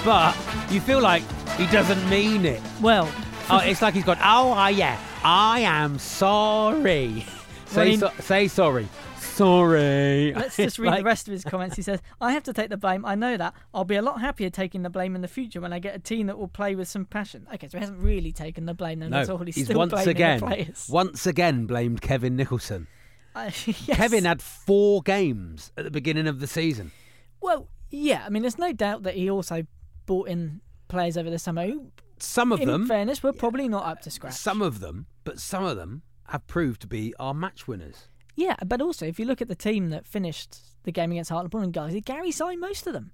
[0.04, 0.36] but
[0.70, 1.24] you feel like
[1.58, 2.62] he doesn't mean it.
[2.82, 3.10] well,
[3.54, 4.18] Oh, it's like he's gone.
[4.24, 7.26] Oh, uh, yeah, I am sorry.
[7.66, 8.88] Say, so, say sorry.
[9.20, 10.34] Sorry.
[10.34, 11.76] Let's just read the rest of his comments.
[11.76, 13.06] He says, I have to take the blame.
[13.06, 13.54] I know that.
[13.74, 16.00] I'll be a lot happier taking the blame in the future when I get a
[16.00, 17.46] team that will play with some passion.
[17.54, 19.10] Okay, so he hasn't really taken the blame, then.
[19.10, 19.38] No, That's all.
[19.40, 20.88] He's, he's still once blaming again, the players.
[20.90, 22.88] once again blamed Kevin Nicholson.
[23.34, 23.86] Uh, yes.
[23.86, 26.92] Kevin had four games at the beginning of the season.
[27.40, 28.24] Well, yeah.
[28.26, 29.66] I mean, there's no doubt that he also
[30.06, 30.60] brought in
[30.90, 34.02] players over the summer who, Some of in them, in fairness, were probably not up
[34.02, 34.34] to scratch.
[34.34, 38.08] some of them, but some of them have proved to be our match winners.
[38.36, 41.62] Yeah, but also, if you look at the team that finished the game against Hartlepool
[41.62, 43.12] and Guys, Gary signed most of them.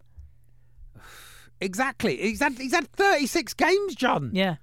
[1.59, 2.17] Exactly.
[2.17, 4.29] He's had he's had 36 games, John.
[4.31, 4.57] Yeah.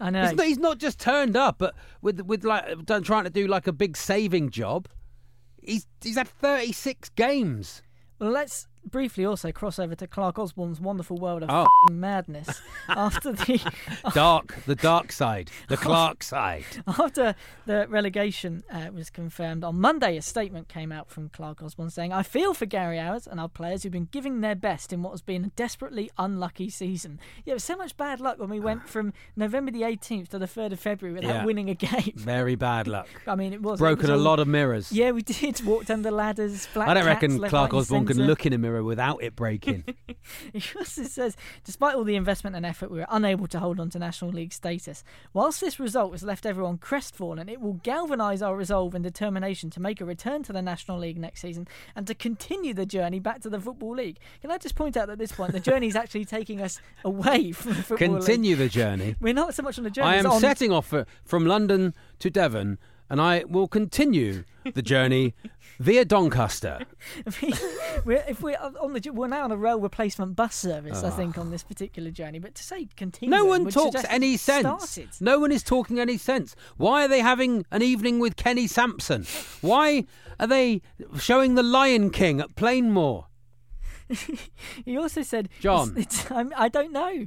[0.00, 0.22] I know.
[0.22, 3.46] He's not, he's not just turned up, but with with like done, trying to do
[3.46, 4.88] like a big saving job.
[5.62, 7.80] He's he's had 36 games.
[8.18, 11.62] Well, let's briefly also cross over to Clarke Osborne's wonderful world of Oh.
[11.62, 13.60] f***ing madness after the
[14.14, 16.64] Dark, the dark side, the Clark side.
[16.86, 17.34] After
[17.66, 22.12] the relegation uh, was confirmed on Monday, a statement came out from Clarke Osborne saying,
[22.12, 25.10] I feel for Gary Howards and our players who've been giving their best in what
[25.10, 27.18] has been a desperately unlucky season.
[27.44, 30.38] Yeah, it was so much bad luck when we went from November the 18th to
[30.38, 31.44] the 3rd of February without Yeah.
[31.44, 32.12] winning a game.
[32.16, 33.08] Very bad luck.
[33.26, 33.80] I mean, it was.
[33.80, 34.92] it Broken was a all- lot of mirrors.
[34.92, 35.60] Yeah, we did.
[35.64, 36.68] Walked under ladders.
[36.74, 39.84] Black I don't reckon Clarke Osborne can look in a mirror without it breaking.
[40.52, 43.90] He also says, despite all the investment and effort, we were unable to hold on
[43.90, 45.04] to National League status.
[45.32, 49.80] Whilst this result has left everyone crestfallen, it will galvanise our resolve and determination to
[49.80, 53.40] make a return to the National League next season and to continue the journey back
[53.42, 54.18] to the Football League.
[54.40, 56.80] Can I just point out that at this point, the journey is actually taking us
[57.04, 58.16] away from the Football League.
[58.18, 59.16] Continue the journey.
[59.20, 60.08] We're not so much on the journey.
[60.08, 62.78] I am setting off for, from London to Devon,
[63.08, 65.34] and I will continue the journey
[65.78, 66.80] via Doncaster.
[68.04, 71.10] we're, if we're on the, we're now on a rail replacement bus service, I Ah.
[71.10, 72.38] think, on this particular journey.
[72.38, 74.66] But to say continue, No one talks any sense.
[74.66, 75.10] started.
[75.20, 76.56] No one is talking any sense.
[76.76, 79.24] Why are they having an evening with Kenny Sansom?
[79.60, 80.04] Why
[80.40, 80.82] are they
[81.18, 83.26] showing The Lion King at Plainmoor?
[84.84, 85.94] He also said, John.
[85.96, 87.26] it's, it's, I don't know.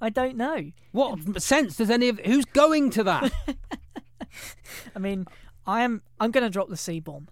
[0.00, 0.72] I don't know.
[0.92, 3.32] What sense does any of who's going to that?
[4.96, 5.26] I mean,
[5.66, 6.02] I am.
[6.20, 7.28] I'm going to drop the C bomb.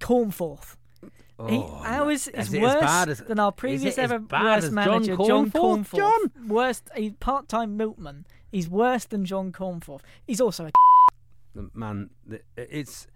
[0.00, 0.76] Cornforth.
[1.02, 1.08] he,
[1.38, 5.50] Oh, ours is is worse as- than our previous ever worst as John manager, John
[5.50, 5.52] Cornforth,
[5.90, 5.96] Cornforth.
[5.96, 6.48] John?
[6.48, 6.90] Worst.
[6.94, 8.26] a part-time milkman.
[8.52, 10.02] He's worse than John Cornforth.
[10.26, 10.70] He's also a.
[11.72, 12.10] man,
[12.56, 13.06] it's.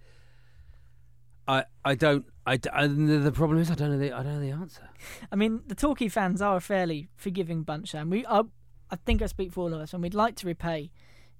[1.46, 2.26] I, I don't.
[2.46, 4.88] I, and the- problem is I don't know the I don't know the answer.
[5.32, 8.42] I mean, the Torquay fans are a fairly forgiving bunch, and we, I,
[8.90, 10.90] I think I speak for all of us, and we'd like to repay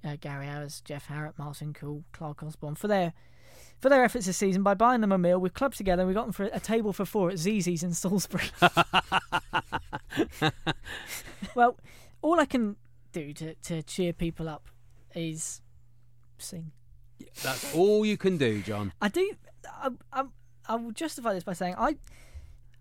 [0.04, 3.12] uh, Gary Harris, Jeff Harrott, Martin Cool, Clarke Osborne for their
[3.80, 5.38] for their efforts this season by buying them a meal.
[5.38, 6.02] We've clubbed together.
[6.02, 8.50] and We got them for a table for four at ZZ's in Salisbury.
[11.54, 11.76] well,
[12.20, 12.76] all I can
[13.12, 14.68] do to, to cheer people up
[15.14, 15.61] is
[16.38, 16.72] sing.
[17.42, 18.92] That's all you can do, John.
[19.00, 19.32] I do.
[19.66, 20.24] I, I,
[20.68, 21.96] I will justify this by saying I,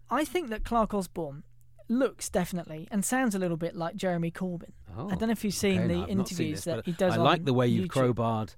[0.10, 1.44] I think that Clark Osborne
[1.90, 4.72] looks definitely and sounds a little bit like Jeremy Corbyn.
[4.98, 6.86] Oh, I don't know if you've seen okay, the no, I've seen interviews this, that
[6.86, 7.14] he does.
[7.14, 8.14] I like the way you've YouTube.
[8.16, 8.56] crowbarred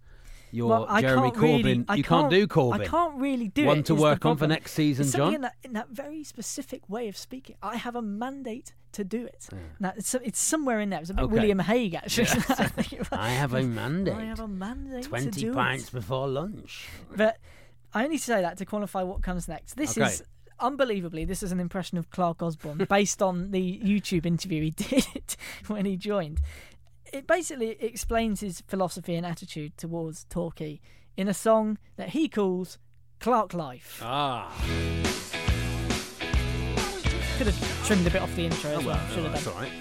[0.51, 1.63] your Well, I Jeremy can't Corbyn.
[1.63, 2.81] really- you can't, do Corbyn.
[2.81, 3.85] I can't really do One it.
[3.85, 5.35] to work on for next season, It's John.
[5.35, 9.25] In that, in that very specific way of speaking, I have a mandate to do
[9.25, 9.47] it.
[9.79, 11.01] Now it's, it's somewhere in there.
[11.01, 11.33] It's a bit Okay.
[11.33, 12.25] William Hague actually.
[12.49, 13.09] I think it was.
[13.11, 14.15] I have a mandate.
[14.15, 15.91] I have a mandate to Twenty do pints it.
[15.91, 16.87] before lunch.
[17.15, 17.37] But
[17.93, 19.75] I only say that to qualify what comes next.
[19.75, 20.07] This Okay.
[20.07, 20.23] is
[20.59, 21.25] unbelievably.
[21.25, 25.35] This is an impression of Clarke Osborne based on the YouTube interview he did
[25.67, 26.39] when he joined.
[27.11, 30.79] It basically explains his philosophy and attitude towards Torquay
[31.17, 32.77] in a song that he calls
[33.19, 33.99] Clark Life.
[34.03, 34.51] Ah,
[37.37, 38.99] Could have trimmed a bit off the intro as well.
[39.13, 39.53] Should have that's done.
[39.55, 39.71] all right.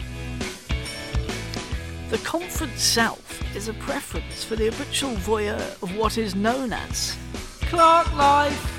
[2.10, 7.14] The Conference South is a preference for the habitual voyeur of what is known as
[7.62, 8.74] Clark Life.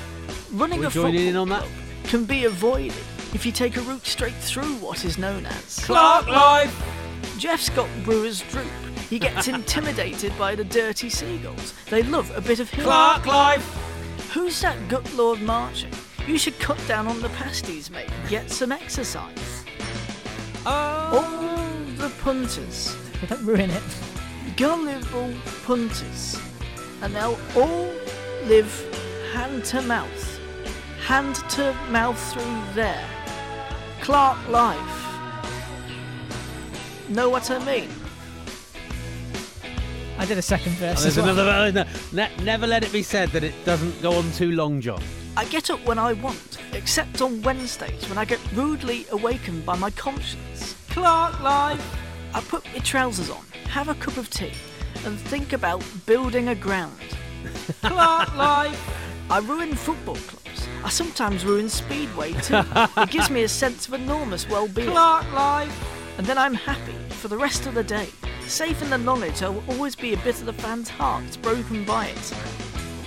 [0.52, 1.60] Running We a joining football in on that?
[1.62, 1.72] club
[2.10, 2.92] can be avoided
[3.34, 6.74] if you take a route straight through what is known as Clark Life.
[7.38, 8.66] Jeff's got brewer's droop.
[9.08, 11.72] He gets intimidated by the dirty seagulls.
[11.88, 12.84] They love a bit of hill.
[12.86, 13.64] Clark Life.
[14.34, 15.92] Who's that gut lord marching?
[16.26, 18.10] You should cut down on the pasties, mate.
[18.28, 19.64] Get some exercise.
[20.66, 21.12] Oh.
[21.16, 22.96] All the punters
[23.28, 23.82] Don't ruin it.
[24.56, 25.32] gullible
[25.64, 26.40] punters,
[27.02, 27.88] and they'll all
[28.46, 28.70] live
[29.32, 30.39] hand to mouth,
[31.10, 33.04] hand to mouth through there.
[34.00, 34.78] Clark life.
[37.08, 37.90] Know what I mean?
[40.18, 41.00] I did a second verse.
[41.00, 41.36] Oh, there's as well.
[41.36, 41.50] another.
[41.50, 44.80] Oh, no, ne- never let it be said that it doesn't go on too long,
[44.80, 45.02] John.
[45.36, 49.76] I get up when I want, except on Wednesdays when I get rudely awakened by
[49.76, 50.76] my conscience.
[50.90, 51.84] Clark life.
[52.34, 54.52] I put my trousers on, have a cup of tea,
[55.04, 57.00] and think about building a ground.
[57.82, 58.80] Clark life.
[59.28, 60.49] I ruin football clubs.
[60.84, 62.62] I sometimes ruin Speedway too.
[62.96, 64.90] it gives me a sense of enormous well-being.
[64.90, 66.16] Clark life.
[66.18, 68.08] And then I'm happy for the rest of the day,
[68.46, 71.84] safe in the knowledge there will always be a bit of the fan's heart broken
[71.84, 72.34] by it.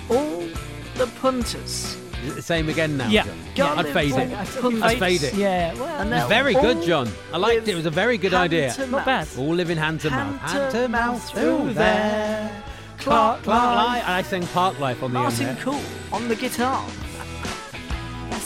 [0.09, 0.47] All
[0.95, 1.97] the punters.
[2.23, 3.09] Is it the same again now?
[3.09, 3.25] Yeah.
[3.53, 3.75] John?
[3.75, 3.83] Yeah.
[3.83, 4.61] I'd fade it.
[4.61, 4.81] Punters.
[4.81, 5.33] I'd fade it.
[5.33, 7.09] Yeah, well, And no, they'll Very good, John.
[7.33, 7.71] I liked it.
[7.71, 8.71] It was a very good idea.
[8.73, 9.19] to Not bad.
[9.27, 9.37] mouth.
[9.39, 10.39] All living hand to mouth.
[10.39, 12.63] Hand to mouth through there.
[12.99, 13.87] Clark Clark life.
[13.87, 14.07] Life.
[14.07, 15.55] I sang Park Life on the end Martin there.
[15.57, 15.81] Cool
[16.13, 16.87] on the guitar.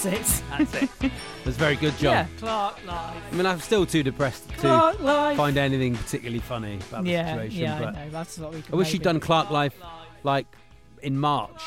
[0.03, 0.43] That's it.
[0.57, 0.89] That's it.
[1.47, 2.11] It was very good, John.
[2.13, 2.27] Yeah.
[2.39, 3.23] Clark life.
[3.31, 4.97] I mean, I'm still too depressed to Clark
[5.37, 7.61] find anything particularly funny about the yeah, situation.
[7.61, 8.11] yeah, but I know.
[8.11, 8.61] That's what we.
[8.61, 9.73] Could I wish you'd maybe- done Clark Life
[10.23, 10.45] like
[11.01, 11.61] in March.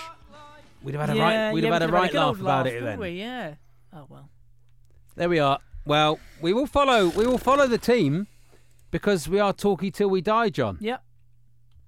[0.82, 1.52] We'd have had a right.
[1.52, 2.98] We'd have had a right good old laugh about it wouldn't then.
[3.00, 3.18] We?
[3.18, 3.54] Yeah.
[3.94, 4.28] Oh well.
[5.16, 5.58] There we are.
[5.86, 7.08] Well, we will follow.
[7.08, 8.26] We will follow the team
[8.90, 10.76] because we are talky till we die, John.
[10.80, 11.02] Yep.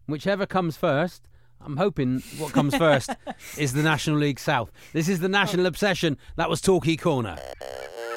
[0.07, 1.29] Whichever comes first.
[1.65, 3.11] I'm hoping what comes first
[3.59, 4.71] is the National League South.
[4.93, 6.19] This is the National Obsession.
[6.37, 7.37] That was Talkie Corner.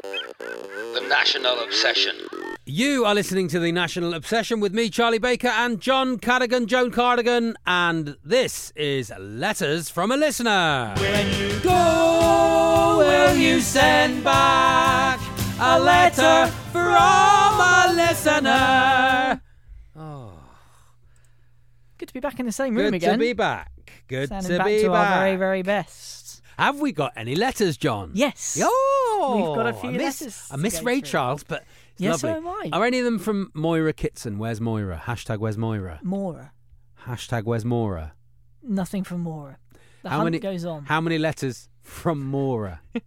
[0.04, 2.16] The National Obsession.
[2.66, 6.90] You are listening to the National Obsession with me, Charlie Baker, and John Cardigan, Joan
[6.90, 10.96] Cardigan, and this is Letters from a Listener.
[10.98, 15.20] When you go, will you send back
[15.60, 19.42] a letter from a listener?
[22.16, 23.12] Be back in the same room Good again.
[23.12, 23.74] to be back.
[24.08, 25.10] Good Sounding to back be to back.
[25.12, 26.42] our very, very best.
[26.58, 28.12] Have we got any letters, John?
[28.14, 28.58] Yes.
[28.64, 31.10] Oh, We've got a few I miss, letters I to miss go Ray through.
[31.10, 32.50] Charles, but it's Yes, so lovely.
[32.70, 32.78] am I.
[32.80, 34.38] Are any of them from Moira Kitson?
[34.38, 35.02] Where's Moira?
[35.08, 36.00] Hashtag Where's Moira?
[36.04, 36.54] Mora.
[37.06, 38.14] Hashtag Where's Moira?
[38.64, 39.58] Nothing from Mora.
[40.04, 40.86] The How hunt many goes on.
[40.86, 42.80] How many letters from Mora?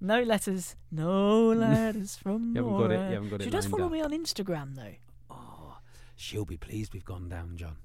[0.00, 0.76] No letters.
[0.90, 2.88] No letters from You haven't Mora.
[2.88, 3.92] got it- you haven't got it She does lined follow up.
[3.92, 4.94] me on Instagram though.
[5.30, 5.76] Oh,
[6.16, 7.76] she'll be pleased we've gone down, John.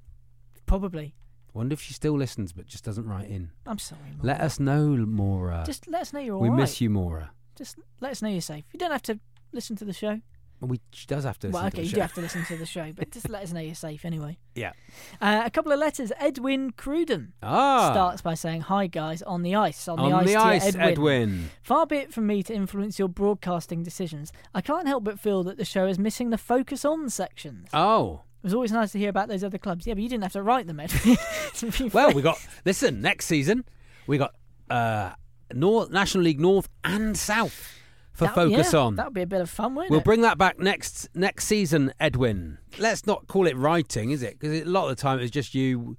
[0.66, 1.14] Probably.
[1.54, 3.52] Wonder if she still listens but just doesn't write in.
[3.66, 4.26] I'm sorry, Mora.
[4.26, 5.64] Let us know, Mora.
[5.66, 6.62] Just let us know you're all we alright.
[6.64, 7.32] miss you, Mora.
[7.56, 8.66] Just let us know you're safe.
[8.74, 9.20] You don't have to
[9.54, 10.20] listen to the show.
[10.62, 11.96] Well, we, she does have to listen well, to okay, the you show.
[11.96, 14.38] do have to listen to the show, but just let us know you're safe anyway.
[14.56, 14.72] Yeah.
[15.20, 16.14] Uh, a couple of letters.
[16.18, 17.92] Edwin Cruden Ah.
[17.92, 20.66] starts by saying, "Hi guys, on the ice, on, On the ice, the to ice,
[20.68, 20.82] Edwin.
[20.90, 21.50] Edwin.
[21.62, 24.32] Far be it from me to influence your broadcasting decisions.
[24.54, 27.68] I can't help but feel that the show is missing the focus on sections.
[27.74, 28.22] Oh.
[28.46, 29.88] It was always nice to hear about those other clubs.
[29.88, 31.18] Yeah, but you didn't have to write them, Edwin.
[31.92, 33.02] Well, we got listen.
[33.02, 33.66] Next season,
[34.06, 34.36] we got
[34.70, 35.14] uh,
[35.52, 37.74] North National League North and South
[38.14, 38.98] for That- focus yeah, on.
[38.98, 40.06] That would be a bit of fun, wouldn't We'll it?
[40.06, 42.60] bring that back next next season, Edwin.
[42.78, 44.38] Let's not call it writing, is it?
[44.40, 45.98] Because a lot of the time it's just you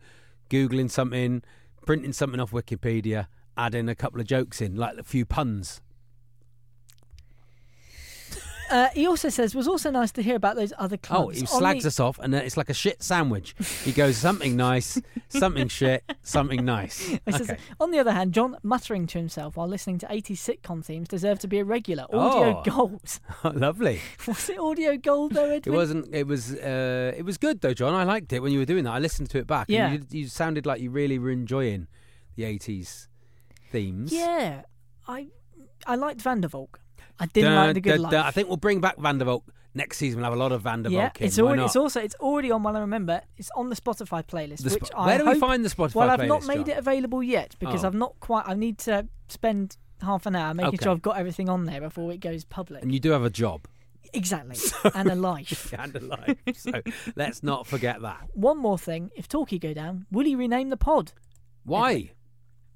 [0.48, 1.42] googling something,
[1.84, 5.80] printing something off Wikipedia, adding a couple of jokes in, like a few puns.
[8.70, 11.26] Uh, he also says, was also nice to hear about those other clubs.
[11.26, 13.54] Oh, he On slags the- us off, and then it's like a shit sandwich.
[13.84, 17.06] He goes something nice, something shit, something nice.
[17.26, 17.60] He says, Okay.
[17.80, 21.38] on the other hand, John muttering to himself while listening to 80s sitcom themes deserve
[21.40, 22.04] to be a regular.
[22.12, 22.62] Audio Oh.
[22.64, 23.20] gold.
[23.54, 24.00] Lovely.
[24.26, 25.74] Was it audio gold though, It Edwin?
[25.76, 26.14] wasn't.
[26.14, 26.54] It was.
[26.54, 27.94] Uh, it was good though, John.
[27.94, 28.92] I liked it when you were doing that.
[28.92, 29.66] I listened to it back.
[29.68, 29.88] Yeah.
[29.92, 31.86] And you, you sounded like you really were enjoying
[32.36, 33.08] the '80s
[33.70, 34.12] themes.
[34.12, 34.62] Yeah,
[35.06, 35.28] I
[35.86, 36.80] I liked Van der Valk.
[37.18, 38.14] I didn't Dun, like the good life.
[38.14, 40.18] I think we'll bring back Van der Valk next season.
[40.20, 41.18] We'll have a lot of Van der Valk.
[41.18, 41.26] yeah, in.
[41.26, 41.62] it's already.
[41.62, 42.00] It's also.
[42.00, 42.62] It's already on.
[42.62, 44.58] While I remember, it's on the Spotify playlist.
[44.62, 46.70] The Sp- which I Where do we find the Spotify Well, I've not made John?
[46.70, 47.88] it available yet because Oh.
[47.88, 48.44] I've not quite.
[48.46, 50.84] I need to spend half an hour making Okay.
[50.84, 52.82] sure I've got everything on there before it goes public.
[52.82, 53.66] And you do have a job
[54.12, 54.56] Exactly,
[54.94, 55.74] and a life.
[55.78, 56.70] and a life, so
[57.16, 58.28] let's not forget that.
[58.34, 61.12] One more thing: if Talkie go down, will he rename the pod?
[61.64, 62.12] Why?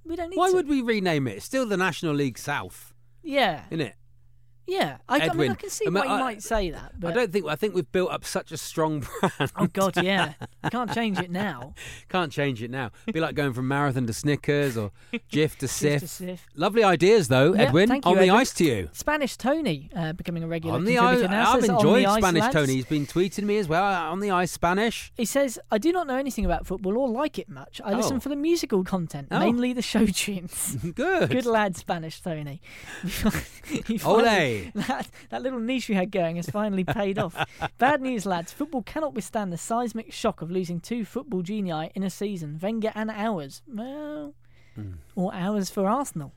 [0.04, 0.54] We don't need Why to.
[0.56, 1.36] would we rename it?
[1.36, 3.94] It's still the National League South, Yeah, isn't it?
[4.66, 4.98] Yeah.
[5.08, 6.98] I, I mean, I can see I mean, why you I- might say that.
[7.00, 7.46] But I don't think.
[7.46, 9.52] I think we've built up such a strong brand.
[9.56, 10.34] Oh God, yeah.
[10.70, 11.74] Can't change it now.
[12.08, 12.90] Can't change it now.
[13.12, 14.92] Be like going from marathon to Snickers or
[15.32, 16.38] Jif to Cif.
[16.54, 17.88] Lovely ideas though, Yeah, Edwin.
[17.88, 18.88] thank you, on the ice to you.
[18.92, 21.52] Spanish Tony uh, becoming a regular On the ice, contributor now.
[21.52, 22.74] I've enjoyed Spanish lads." Tony.
[22.74, 23.82] He's been tweeting me as well.
[23.84, 25.12] On the ice, Spanish.
[25.16, 27.80] He says, I do not know anything about football or like it much.
[27.84, 28.20] I listen Oh.
[28.20, 29.38] for the musical content, Oh.
[29.40, 30.76] mainly the show tunes.
[30.94, 31.30] Good.
[31.30, 32.60] Good lad, Spanish Tony.
[34.04, 34.49] Ole.
[34.74, 37.36] That, that little niche we had going has finally paid off.
[37.78, 38.52] Bad news, lads.
[38.52, 42.92] Football cannot withstand the seismic shock of losing two football genii in a season, Wenger
[42.94, 43.62] and Owers.
[43.66, 44.34] Well,
[45.14, 46.32] or Owers for Arsenal,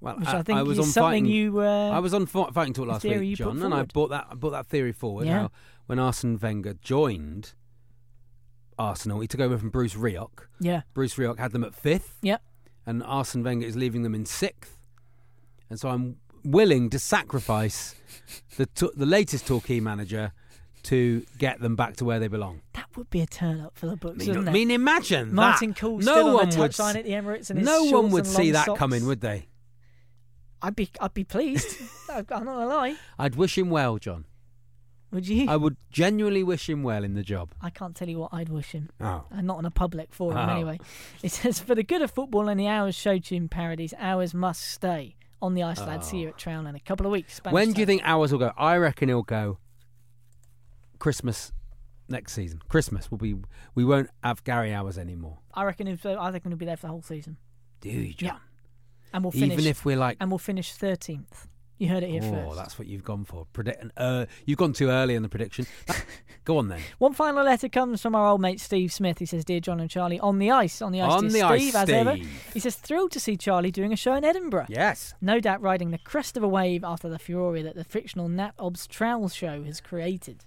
[0.00, 1.60] Well, which I, I, think I was is on something fighting, you.
[1.60, 4.50] Uh, I was on fighting talk last week, John, and I brought that I brought
[4.50, 5.26] that theory forward.
[5.26, 5.42] Yeah.
[5.42, 5.50] How
[5.86, 7.54] when Arsene Wenger joined
[8.78, 10.48] Arsenal, he took over from Bruce Rioch.
[10.60, 12.18] yeah, Bruce Rioch had them at fifth.
[12.22, 12.42] Yep.
[12.84, 14.76] And Arsene Wenger is leaving them in sixth.
[15.68, 17.94] And so I'm willing to sacrifice
[18.56, 20.32] the t- the latest Torquay manager
[20.84, 22.60] to get them back to where they belong.
[22.74, 25.34] that would be a turn up for the I books, mean, wouldn't I mean imagine
[25.34, 25.78] Martin that.
[25.78, 28.26] Cool no still one on the would touchline at the Emirates and No one would
[28.26, 28.78] see that socks.
[28.78, 29.48] coming, would they?
[30.62, 31.76] I'd be, I'd be pleased.
[32.08, 32.96] I'm not gonna lie.
[33.18, 34.24] I'd wish him well, John.
[35.12, 35.48] Would you?
[35.48, 37.50] I would genuinely wish him well in the job.
[37.62, 38.90] I can't tell you what I'd wish him.
[39.00, 39.24] Oh.
[39.30, 40.52] And not on a public forum, Oh.
[40.52, 40.78] anyway.
[41.22, 44.62] It says, for the good of football and the Owers show tune parodies, Owers must
[44.62, 46.08] stay on the ice, lads.
[46.08, 46.30] See you ah.
[46.30, 47.34] at Trown in a couple of weeks.
[47.34, 48.52] Spanish when do you think Owers will go?
[48.56, 49.58] I reckon he'll go
[50.98, 51.52] Christmas
[52.08, 52.60] next season.
[52.68, 53.36] Christmas will be.
[53.74, 55.38] We won't have Gary Owers anymore.
[55.54, 55.86] I reckon.
[55.88, 57.36] If, I think we'll be there for the whole season,
[57.80, 58.28] Do you, John?
[58.28, 58.38] Yeah.
[59.12, 59.52] and we'll finish.
[59.52, 61.48] Even if we're like, and we'll finish thirteenth.
[61.78, 62.56] You heard it here oh, first.
[62.56, 63.46] that's what you've gone for.
[63.52, 63.84] Predict.
[63.96, 65.66] Uh, you've gone too early in the prediction.
[66.44, 66.80] go on then.
[66.98, 69.18] One final letter comes from our old mate Steve Smith.
[69.18, 71.60] He says, "Dear John and Charlie, on the ice, on the ice, On the ice,
[71.62, 72.16] Steve, as ever."
[72.54, 74.66] He says, "Thrilled to see Charlie doing a show in Edinburgh.
[74.70, 75.14] Yes.
[75.20, 78.52] No doubt riding the crest of a wave after the furore that the fictional Nat
[78.58, 80.44] Obbs Trowell show has created."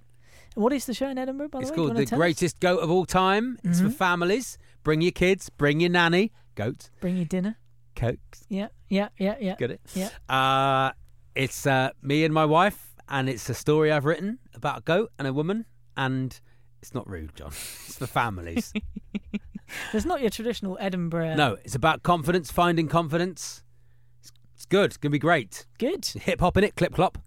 [0.56, 1.82] And what is the show in Edinburgh, by It's the way?
[1.84, 2.20] You called the tell us?
[2.20, 3.60] greatest goat of all time.
[3.64, 3.94] It's for Mhm.
[3.94, 4.58] families.
[4.84, 5.50] Bring your kids.
[5.50, 6.32] Bring your nanny.
[6.56, 6.90] Goat.
[7.02, 7.58] Bring your dinner.
[7.96, 8.46] Cokes.
[8.50, 9.56] Yeah, yeah, yeah, yeah.
[9.58, 9.82] Get it?
[9.94, 10.10] Yeah.
[10.28, 10.92] Uh,
[11.40, 15.12] it's uh, me and my wife, and it's a story I've written about a goat
[15.18, 16.38] and a woman, and
[16.82, 17.52] it's not rude, John.
[17.88, 18.74] It's for families.
[19.94, 21.36] it's not your traditional Edinburgh.
[21.36, 23.64] no, it's about confidence, finding confidence.
[24.20, 24.88] It's, it's good.
[24.88, 25.66] It's gonna be great.
[25.78, 26.06] Good.
[26.06, 27.18] Hip hop in it, clip clop,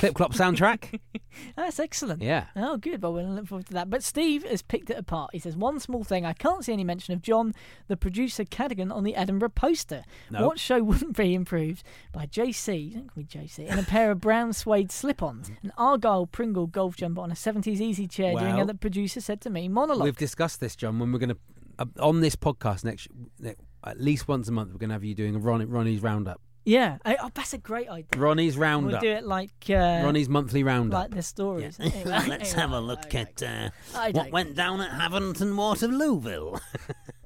[0.00, 0.98] clip clop soundtrack.
[1.56, 2.22] That's excellent.
[2.22, 2.46] Yeah.
[2.56, 3.02] Oh, good.
[3.02, 3.90] Well, we'll look forward to that.
[3.90, 5.30] But Steve has picked it apart.
[5.32, 6.24] He says, one small thing.
[6.24, 7.54] I can't see any mention of John,
[7.86, 10.04] the producer Cadigan, on the Edinburgh poster.
[10.30, 10.46] No.
[10.46, 11.82] What show wouldn't be improved
[12.12, 16.26] by JC, don't call me JC, in a pair of brown suede slip-ons, an Argyle
[16.26, 19.50] Pringle golf jumper on a 70s easy chair doing Well, a the producer said to
[19.50, 20.04] me monologue.
[20.04, 20.98] We've discussed this, John.
[20.98, 21.36] When we're gonna
[21.78, 23.08] uh, on this podcast next,
[23.38, 26.40] ne at least once a month, we're gonna have you doing a Ron, Ronnie's roundup.
[26.64, 26.98] Yeah.
[27.04, 28.06] I- oh, that's a great idea.
[28.20, 31.00] Ronnie's We'll do it like uh, Ronnie's monthly roundup.
[31.00, 31.78] like the stories.
[31.80, 31.86] Yeah.
[31.86, 33.20] Anyway, Let's anyway, have a look okay.
[33.20, 36.60] at uh, what don't- went down at Havant and Waterlooville.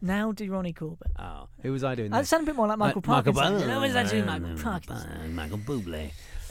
[0.00, 1.12] Now do Ronnie Corbett.
[1.18, 2.12] oh, who was I doing?
[2.12, 2.24] I there?
[2.26, 3.54] sound a bit more like Michael Michael Parkinson.
[3.62, 3.66] Bublé.
[3.68, 5.10] No, it's actually Michael Parkinson.
[5.10, 6.10] Uh, Michael Bublé.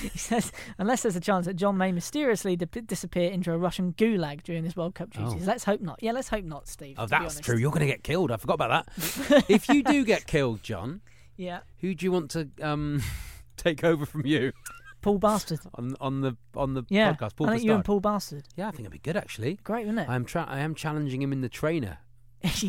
[0.00, 3.92] He says, unless there's a chance that John may mysteriously dip- disappear into a Russian
[3.92, 5.42] gulag during his World Cup duties.
[5.42, 5.46] Oh.
[5.46, 5.98] Let's hope not.
[6.02, 6.94] Yeah, let's hope not, Steve.
[6.98, 7.58] Oh, that's true.
[7.58, 8.30] You're going to get killed.
[8.30, 9.44] I forgot about that.
[9.50, 11.02] if you do get killed, John,
[11.38, 11.60] Yeah.
[11.80, 13.02] who do you want to um,
[13.56, 14.52] take over from you
[15.00, 15.60] Paul Bastard.
[15.76, 17.14] on on the on the Yeah.
[17.14, 17.36] podcast?
[17.36, 17.86] Paul I think you and Bastard.
[17.86, 18.44] Paul Bastard.
[18.56, 19.58] Yeah, I think it'd be good actually.
[19.64, 20.10] Great, wouldn't it?
[20.12, 21.98] I'm tra- I am challenging him in the trainer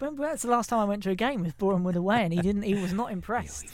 [0.00, 2.40] Remember, that's the last time I went to a game with Bournemouth away, and he
[2.40, 2.62] didn't.
[2.62, 3.66] He was not impressed.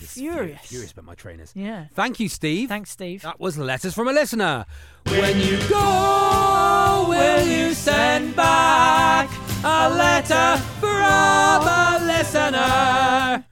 [0.00, 0.60] Just Furious.
[0.62, 1.52] Furious about my trainers.
[1.54, 1.86] Yeah.
[1.94, 2.68] Thank you, Steve.
[2.68, 3.22] Thanks, Steve.
[3.22, 4.66] That was letters from a listener.
[5.06, 9.30] When you go, will you send back
[9.64, 13.44] a letter from a listener?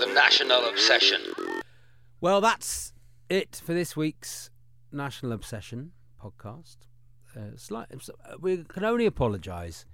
[0.00, 1.20] The National Obsession.
[2.20, 2.92] Well, that's
[3.28, 4.50] it for this week's
[4.92, 5.92] National Obsession
[6.22, 6.76] podcast.
[7.36, 7.88] Uh, slight,
[8.40, 9.84] we can only apologise.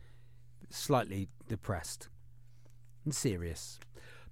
[0.69, 2.09] Slightly depressed
[3.05, 3.81] and serious.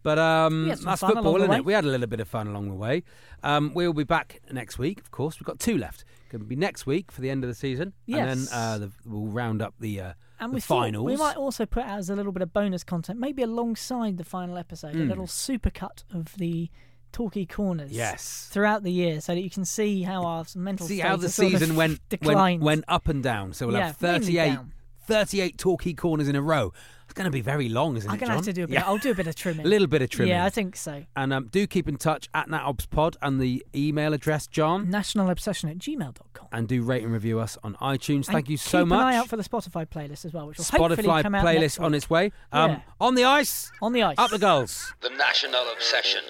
[0.08, 1.64] But um, that's football, isn't it?
[1.66, 3.02] We had a little bit of fun along the way.
[3.42, 5.38] Um, we'll be back next week, of course.
[5.38, 6.04] We've got two left.
[6.30, 8.90] Going to be next week for the end of the season, and then uh, the,
[9.04, 11.04] we'll round up the, uh, And the we finals.
[11.04, 14.24] we might also put out as a little bit of bonus content, maybe alongside the
[14.24, 15.08] final episode, a Mm.
[15.08, 16.70] little supercut of the
[17.12, 17.92] talky corners.
[17.92, 18.48] Yes.
[18.50, 21.34] Throughout the year, so that you can see how our mental See how the has
[21.34, 22.62] sort of season went, went declined.
[22.62, 23.52] went up and down.
[23.52, 24.72] So we'll Yeah, have mainly 38, down.
[25.06, 26.72] 38 talkie corners in a row.
[27.18, 28.74] It's going to be very long, isn't I'm it, gonna have to do a bit.
[28.74, 28.84] Yeah.
[28.86, 29.66] I'll do a bit of trimming.
[29.66, 30.30] A little bit of trimming.
[30.34, 31.04] Yeah, I think so.
[31.16, 34.86] And um, do keep in touch at NatObsPod and the email address, John.
[34.86, 36.46] Nationalobsession at gmail.com.
[36.52, 38.26] And do rate and review us on iTunes.
[38.26, 39.00] Thank And you so keep much.
[39.00, 41.44] an eye out for the Spotify playlist as well, which will hopefully Spotify come out
[41.44, 42.30] next playlist on its way.
[42.52, 42.80] Um, Yeah.
[43.00, 43.70] On the ice.
[43.82, 44.16] On the ice.
[44.18, 44.94] Up the goals.
[45.00, 46.22] The National Obsession.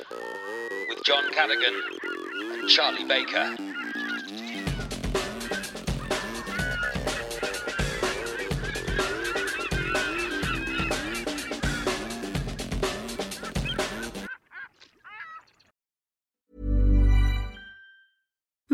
[0.89, 1.75] With John Cadigan
[2.61, 3.57] and Charlie Baker.